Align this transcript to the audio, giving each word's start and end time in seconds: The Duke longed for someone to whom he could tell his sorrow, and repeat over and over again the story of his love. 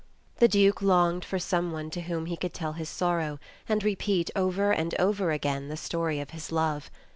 The 0.37 0.47
Duke 0.47 0.81
longed 0.81 1.23
for 1.23 1.37
someone 1.37 1.91
to 1.91 2.01
whom 2.01 2.25
he 2.25 2.35
could 2.35 2.55
tell 2.55 2.73
his 2.73 2.89
sorrow, 2.89 3.37
and 3.69 3.83
repeat 3.83 4.31
over 4.35 4.71
and 4.71 4.95
over 4.99 5.29
again 5.29 5.67
the 5.67 5.77
story 5.77 6.19
of 6.19 6.31
his 6.31 6.51
love. 6.51 6.89